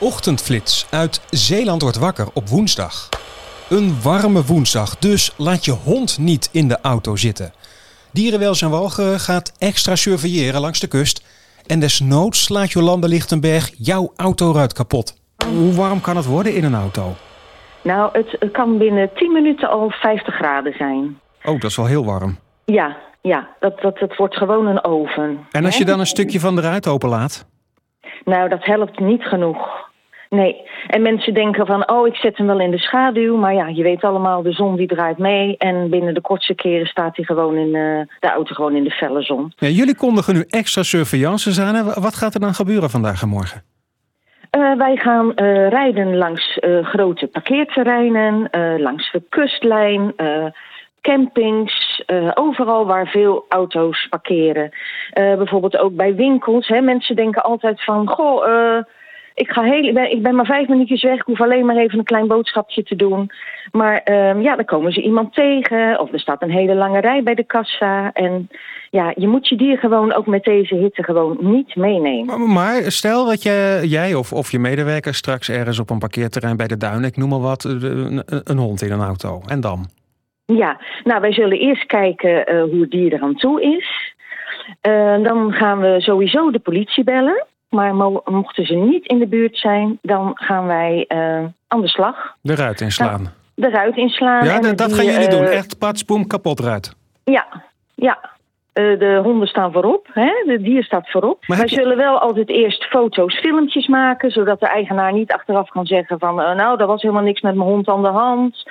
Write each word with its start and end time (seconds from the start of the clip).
Ochtendflits 0.00 0.86
uit 0.90 1.20
Zeeland 1.30 1.82
wordt 1.82 1.98
wakker 1.98 2.26
op 2.34 2.48
woensdag. 2.48 3.08
Een 3.70 4.02
warme 4.02 4.44
woensdag, 4.44 4.96
dus 4.96 5.34
laat 5.36 5.64
je 5.64 5.70
hond 5.70 6.18
niet 6.18 6.48
in 6.52 6.68
de 6.68 6.78
auto 6.82 7.16
zitten. 7.16 7.52
Dierenwelzijn 8.12 8.70
Walcheren 8.70 9.20
gaat 9.20 9.52
extra 9.58 9.96
surveilleren 9.96 10.60
langs 10.60 10.80
de 10.80 10.86
kust. 10.86 11.26
En 11.66 11.80
desnoods 11.80 12.48
laat 12.48 12.72
Jolande 12.72 13.08
Lichtenberg 13.08 13.70
jouw 13.78 14.12
autoruit 14.16 14.72
kapot. 14.72 15.14
Hoe 15.46 15.74
warm 15.74 16.00
kan 16.00 16.16
het 16.16 16.26
worden 16.26 16.54
in 16.54 16.64
een 16.64 16.74
auto? 16.74 17.14
Nou, 17.82 18.10
het 18.12 18.50
kan 18.52 18.78
binnen 18.78 19.10
10 19.14 19.32
minuten 19.32 19.70
al 19.70 19.90
50 19.90 20.34
graden 20.34 20.74
zijn. 20.76 21.20
Oh, 21.44 21.60
dat 21.60 21.70
is 21.70 21.76
wel 21.76 21.86
heel 21.86 22.04
warm. 22.04 22.38
Ja, 22.64 22.96
ja 23.20 23.48
dat, 23.60 23.80
dat, 23.80 23.98
het 23.98 24.16
wordt 24.16 24.36
gewoon 24.36 24.66
een 24.66 24.84
oven. 24.84 25.46
En 25.50 25.64
als 25.64 25.78
je 25.78 25.84
dan 25.84 26.00
een 26.00 26.06
stukje 26.06 26.40
van 26.40 26.54
de 26.54 26.60
ruit 26.60 26.86
openlaat? 26.86 27.46
Nou, 28.24 28.48
dat 28.48 28.64
helpt 28.64 28.98
niet 28.98 29.22
genoeg. 29.22 29.77
Nee, 30.30 30.62
en 30.86 31.02
mensen 31.02 31.34
denken 31.34 31.66
van, 31.66 31.90
oh, 31.90 32.06
ik 32.06 32.14
zet 32.14 32.36
hem 32.36 32.46
wel 32.46 32.60
in 32.60 32.70
de 32.70 32.78
schaduw. 32.78 33.36
Maar 33.36 33.54
ja, 33.54 33.68
je 33.68 33.82
weet 33.82 34.04
allemaal, 34.04 34.42
de 34.42 34.52
zon 34.52 34.76
die 34.76 34.86
draait 34.86 35.18
mee. 35.18 35.56
En 35.56 35.90
binnen 35.90 36.14
de 36.14 36.20
kortste 36.20 36.54
keren 36.54 36.86
staat 36.86 37.16
hij 37.16 37.24
gewoon 37.24 37.56
in 37.56 37.74
uh, 37.74 38.00
de 38.20 38.30
auto 38.30 38.54
gewoon 38.54 38.76
in 38.76 38.84
de 38.84 38.90
felle 38.90 39.22
zon. 39.22 39.52
Ja, 39.56 39.68
jullie 39.68 39.96
kondigen 39.96 40.34
nu 40.34 40.44
extra 40.48 40.82
surveillance 40.82 41.62
aan. 41.62 41.84
Wat 41.84 42.14
gaat 42.14 42.34
er 42.34 42.40
dan 42.40 42.54
gebeuren 42.54 42.90
vandaag 42.90 43.22
en 43.22 43.28
morgen? 43.28 43.62
Uh, 44.56 44.76
wij 44.76 44.96
gaan 44.96 45.26
uh, 45.26 45.68
rijden 45.68 46.16
langs 46.16 46.58
grote 46.82 47.26
parkeerterreinen, 47.26 48.48
langs 48.80 49.12
de 49.12 49.22
kustlijn, 49.28 50.14
campings, 51.00 52.02
overal 52.34 52.86
waar 52.86 53.06
veel 53.06 53.44
auto's 53.48 54.06
parkeren. 54.08 54.70
bijvoorbeeld 55.12 55.78
ook 55.78 55.96
bij 55.96 56.14
winkels. 56.14 56.68
Hè. 56.68 56.80
Mensen 56.80 57.16
denken 57.16 57.42
altijd 57.42 57.84
van, 57.84 58.08
goh 58.08 58.44
ik, 59.38 59.50
ga 59.50 59.62
heel, 59.62 59.84
ik, 59.84 60.22
ben, 60.22 60.34
maar 60.34 60.46
vijf 60.46 60.68
minuutjes 60.68 61.02
weg. 61.02 61.14
Ik 61.14 61.26
hoef 61.26 61.40
alleen 61.40 61.66
maar 61.66 61.76
even 61.76 61.98
een 61.98 62.04
klein 62.04 62.26
boodschapje 62.26 62.82
te 62.82 62.96
doen. 62.96 63.30
Maar 63.72 64.02
um, 64.04 64.40
ja, 64.40 64.56
dan 64.56 64.64
komen 64.64 64.92
ze 64.92 65.02
iemand 65.02 65.34
tegen. 65.34 66.00
Of 66.00 66.12
er 66.12 66.20
staat 66.20 66.42
een 66.42 66.50
hele 66.50 66.74
lange 66.74 67.00
rij 67.00 67.22
bij 67.22 67.34
de 67.34 67.44
kassa. 67.44 68.12
En 68.12 68.48
ja, 68.90 69.12
je 69.16 69.28
moet 69.28 69.48
je 69.48 69.56
dier 69.56 69.78
gewoon 69.78 70.12
ook 70.12 70.26
met 70.26 70.44
deze 70.44 70.74
hitte 70.74 71.02
gewoon 71.02 71.36
niet 71.40 71.76
meenemen. 71.76 72.26
Maar, 72.26 72.48
maar 72.48 72.82
stel 72.82 73.26
dat 73.26 73.42
je, 73.42 73.80
jij 73.84 74.14
of, 74.14 74.32
of 74.32 74.50
je 74.50 74.58
medewerker 74.58 75.14
straks 75.14 75.50
ergens 75.50 75.78
op 75.78 75.90
een 75.90 75.98
parkeerterrein 75.98 76.56
bij 76.56 76.66
de 76.66 76.76
duin, 76.76 77.04
ik 77.04 77.16
noem 77.16 77.28
maar 77.28 77.40
wat, 77.40 77.64
een, 77.64 78.22
een 78.44 78.58
hond 78.58 78.82
in 78.82 78.92
een 78.92 79.00
auto. 79.00 79.40
En 79.46 79.60
dan? 79.60 79.86
Ja, 80.44 80.80
nou 81.04 81.20
wij 81.20 81.32
zullen 81.32 81.58
eerst 81.58 81.86
kijken 81.86 82.54
uh, 82.54 82.62
hoe 82.62 82.80
het 82.80 82.90
dier 82.90 83.12
er 83.12 83.20
aan 83.20 83.34
toe 83.34 83.62
is. 83.62 84.14
Uh, 84.88 85.22
dan 85.22 85.52
gaan 85.52 85.78
we 85.78 86.00
sowieso 86.00 86.50
de 86.50 86.58
politie 86.58 87.04
bellen. 87.04 87.46
Maar 87.68 87.94
mochten 88.24 88.66
ze 88.66 88.74
niet 88.74 89.06
in 89.06 89.18
de 89.18 89.26
buurt 89.26 89.56
zijn, 89.56 89.98
dan 90.02 90.30
gaan 90.34 90.66
wij 90.66 91.04
uh, 91.08 91.44
aan 91.68 91.80
de 91.80 91.88
slag. 91.88 92.34
De 92.40 92.54
ruit 92.54 92.80
inslaan. 92.80 93.22
Nou, 93.22 93.34
de 93.54 93.70
ruit 93.70 93.96
inslaan. 93.96 94.44
Ja, 94.44 94.60
dat, 94.60 94.78
dat 94.78 94.92
gaan 94.92 95.04
jullie 95.04 95.28
doen. 95.28 95.44
Echt 95.44 95.78
patsboom, 95.78 96.26
kapot 96.26 96.60
ruit. 96.60 96.96
Ja, 97.24 97.46
ja. 97.94 98.18
Uh, 98.74 98.98
de 98.98 99.20
honden 99.22 99.48
staan 99.48 99.72
voorop, 99.72 100.06
hè? 100.12 100.30
de 100.46 100.60
dier 100.62 100.84
staat 100.84 101.10
voorop. 101.10 101.44
Maar 101.46 101.58
Wij 101.58 101.68
zullen 101.68 101.96
wel 101.96 102.18
altijd 102.18 102.48
eerst 102.48 102.84
foto's, 102.84 103.38
filmpjes 103.38 103.86
maken... 103.86 104.30
zodat 104.30 104.60
de 104.60 104.66
eigenaar 104.66 105.12
niet 105.12 105.32
achteraf 105.32 105.68
kan 105.68 105.86
zeggen 105.86 106.18
van... 106.18 106.40
Uh, 106.40 106.54
nou, 106.54 106.80
er 106.80 106.86
was 106.86 107.02
helemaal 107.02 107.22
niks 107.22 107.40
met 107.40 107.54
mijn 107.54 107.68
hond 107.68 107.88
aan 107.88 108.02
de 108.02 108.08
hand. 108.08 108.64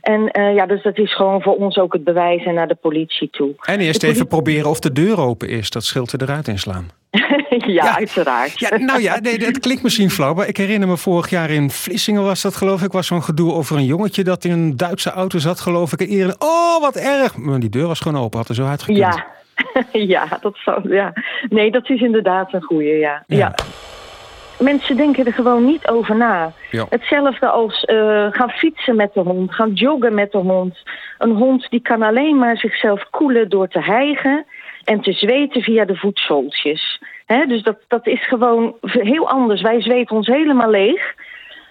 En 0.00 0.38
uh, 0.38 0.54
ja, 0.54 0.66
dus 0.66 0.82
dat 0.82 0.98
is 0.98 1.14
gewoon 1.14 1.42
voor 1.42 1.56
ons 1.56 1.78
ook 1.78 1.92
het 1.92 2.04
bewijs 2.04 2.44
en 2.44 2.54
naar 2.54 2.68
de 2.68 2.74
politie 2.74 3.30
toe. 3.30 3.54
En 3.60 3.80
eerst 3.80 4.02
even 4.02 4.26
proberen 4.26 4.70
of 4.70 4.80
de 4.80 4.92
deur 4.92 5.20
open 5.20 5.48
is. 5.48 5.70
Dat 5.70 5.84
scheelt 5.84 6.12
er 6.12 6.22
eruit 6.22 6.48
inslaan. 6.48 6.88
ja, 7.66 7.96
uiteraard. 7.96 8.58
Ja, 8.58 8.76
nou 8.76 9.00
ja, 9.00 9.18
nee, 9.20 9.36
het 9.36 9.58
klinkt 9.58 9.82
misschien 9.82 10.10
flauw, 10.10 10.34
maar 10.34 10.48
ik 10.48 10.56
herinner 10.56 10.88
me 10.88 10.96
vorig 10.96 11.30
jaar 11.30 11.50
in 11.50 11.70
Vlissingen 11.70 12.22
was 12.22 12.42
dat 12.42 12.56
geloof 12.56 12.82
ik, 12.82 12.92
was 12.92 13.06
zo'n 13.06 13.22
gedoe 13.22 13.52
over 13.52 13.76
een 13.76 13.84
jongetje 13.84 14.24
dat 14.24 14.44
in 14.44 14.50
een 14.50 14.76
Duitse 14.76 15.10
auto 15.10 15.38
zat 15.38 15.60
geloof 15.60 15.92
ik. 15.92 16.00
En 16.00 16.34
oh 16.38 16.80
wat 16.80 16.96
erg, 16.96 17.36
maar 17.36 17.60
die 17.60 17.68
deur 17.68 17.86
was 17.86 18.00
gewoon 18.00 18.22
open, 18.22 18.38
had 18.38 18.48
er 18.48 18.54
zo 18.54 18.66
uitgekund. 18.66 18.98
Ja, 18.98 19.26
ja, 20.14 20.38
dat 20.40 20.56
zou, 20.56 20.94
ja. 20.94 21.12
Nee, 21.48 21.70
dat 21.70 21.90
is 21.90 22.00
inderdaad 22.00 22.52
een 22.52 22.62
goeie, 22.62 22.98
ja. 22.98 23.24
ja. 23.26 23.54
Mensen 24.60 24.96
denken 24.96 25.26
er 25.26 25.32
gewoon 25.32 25.64
niet 25.64 25.88
over 25.88 26.16
na. 26.16 26.52
Hetzelfde 26.88 27.46
als 27.48 27.84
uh, 27.84 28.26
gaan 28.30 28.50
fietsen 28.50 28.96
met 28.96 29.14
de 29.14 29.20
hond, 29.20 29.54
gaan 29.54 29.72
joggen 29.72 30.14
met 30.14 30.32
de 30.32 30.38
hond. 30.38 30.78
Een 31.18 31.34
hond 31.34 31.70
die 31.70 31.80
kan 31.80 32.02
alleen 32.02 32.38
maar 32.38 32.56
zichzelf 32.56 33.06
koelen 33.10 33.48
door 33.48 33.68
te 33.68 33.80
hijgen 33.80 34.46
en 34.84 35.00
te 35.00 35.12
zweten 35.12 35.62
via 35.62 35.84
de 35.84 35.96
voetzooltjes. 35.96 37.02
dus 37.26 37.62
dat, 37.62 37.78
dat 37.88 38.06
is 38.06 38.26
gewoon 38.26 38.74
heel 38.82 39.28
anders. 39.28 39.62
Wij 39.62 39.82
zweten 39.82 40.16
ons 40.16 40.26
helemaal 40.26 40.70
leeg. 40.70 41.14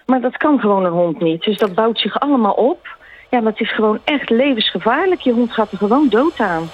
Maar 0.06 0.20
dat 0.20 0.36
kan 0.36 0.60
gewoon 0.60 0.84
een 0.84 0.92
hond 0.92 1.20
niet. 1.20 1.44
Dus 1.44 1.58
dat 1.58 1.74
bouwt 1.74 1.98
zich 1.98 2.20
allemaal 2.20 2.52
op. 2.52 2.96
Ja, 3.30 3.40
dat 3.40 3.60
is 3.60 3.74
gewoon 3.74 3.98
echt 4.04 4.30
levensgevaarlijk. 4.30 5.20
Je 5.20 5.32
hond 5.32 5.52
gaat 5.52 5.72
er 5.72 5.78
gewoon 5.78 6.08
dood 6.08 6.40
aan. 6.40 6.68